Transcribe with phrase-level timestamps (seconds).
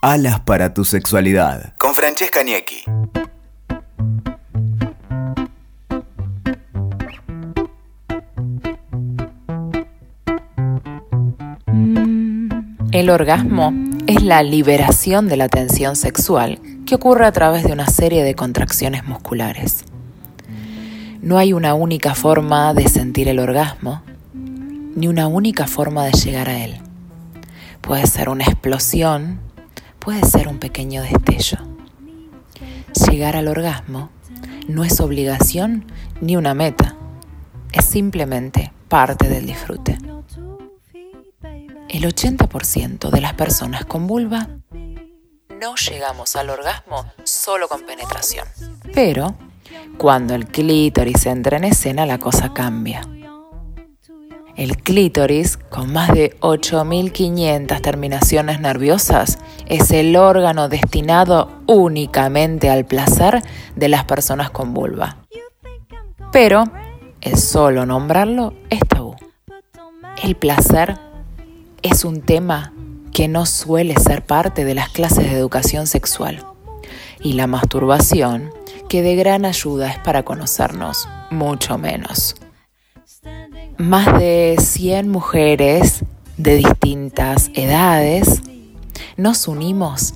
[0.00, 1.74] Alas para tu sexualidad.
[1.76, 2.84] Con Francesca Niecki.
[12.92, 13.72] El orgasmo
[14.06, 18.36] es la liberación de la tensión sexual que ocurre a través de una serie de
[18.36, 19.84] contracciones musculares.
[21.22, 24.02] No hay una única forma de sentir el orgasmo,
[24.32, 26.76] ni una única forma de llegar a él.
[27.80, 29.47] Puede ser una explosión,
[30.08, 31.58] puede ser un pequeño destello.
[33.10, 34.08] Llegar al orgasmo
[34.66, 35.84] no es obligación
[36.22, 36.96] ni una meta,
[37.72, 39.98] es simplemente parte del disfrute.
[41.90, 44.48] El 80% de las personas con vulva
[45.60, 48.48] no llegamos al orgasmo solo con penetración.
[48.94, 49.36] Pero
[49.98, 53.02] cuando el clítoris entra en escena la cosa cambia.
[54.58, 63.40] El clítoris, con más de 8.500 terminaciones nerviosas, es el órgano destinado únicamente al placer
[63.76, 65.18] de las personas con vulva.
[66.32, 66.64] Pero
[67.20, 69.14] el solo nombrarlo es tabú.
[70.24, 70.98] El placer
[71.82, 72.72] es un tema
[73.12, 76.44] que no suele ser parte de las clases de educación sexual.
[77.22, 78.50] Y la masturbación,
[78.88, 82.34] que de gran ayuda es para conocernos mucho menos.
[83.78, 86.04] Más de 100 mujeres
[86.36, 88.42] de distintas edades
[89.16, 90.14] nos unimos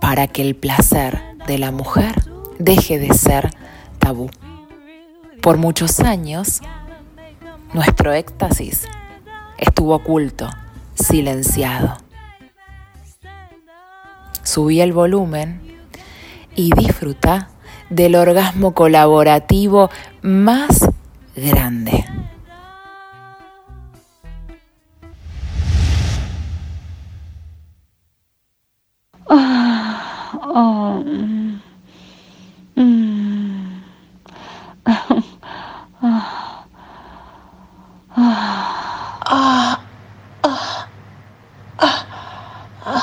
[0.00, 2.14] para que el placer de la mujer
[2.60, 3.50] deje de ser
[3.98, 4.30] tabú.
[5.42, 6.60] Por muchos años,
[7.74, 8.84] nuestro éxtasis
[9.58, 10.48] estuvo oculto
[10.94, 11.96] silenciado.
[14.44, 15.60] Subí el volumen
[16.54, 17.50] y disfruta
[17.90, 19.90] del orgasmo colaborativo
[20.22, 20.88] más
[21.34, 22.04] grande.
[30.56, 31.60] 哦嗯
[32.76, 33.82] 嗯
[34.84, 34.92] 啊
[36.00, 36.08] 啊
[38.08, 38.22] 啊
[39.20, 39.84] 啊
[40.40, 41.84] 啊啊
[42.86, 42.96] 啊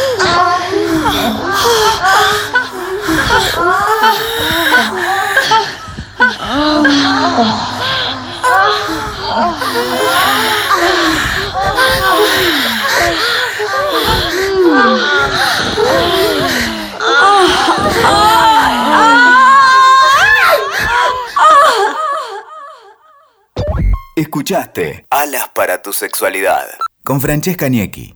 [24.17, 26.67] Escuchaste Alas para tu sexualidad
[27.05, 28.13] con Francesca Niecki.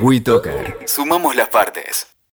[0.00, 0.78] WeToker.
[0.86, 2.11] Sumamos las partes.